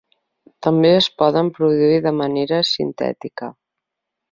També 0.67 0.89
es 1.01 1.09
poden 1.23 1.51
produir 1.59 2.01
de 2.07 2.15
manera 2.23 2.63
sintètica. 2.73 3.53